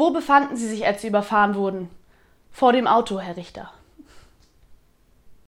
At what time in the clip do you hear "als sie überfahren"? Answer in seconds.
0.86-1.54